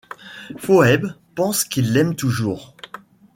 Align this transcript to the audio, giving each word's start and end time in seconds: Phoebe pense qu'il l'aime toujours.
Phoebe 0.57 1.13
pense 1.35 1.63
qu'il 1.63 1.93
l'aime 1.93 2.15
toujours. 2.15 2.75